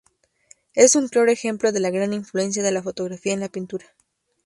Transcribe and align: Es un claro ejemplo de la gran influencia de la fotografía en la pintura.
Es 0.73 0.95
un 0.95 1.09
claro 1.09 1.29
ejemplo 1.31 1.71
de 1.71 1.79
la 1.79 1.91
gran 1.91 2.11
influencia 2.11 2.63
de 2.63 2.71
la 2.71 2.81
fotografía 2.81 3.33
en 3.33 3.39
la 3.39 3.49
pintura. 3.49 3.85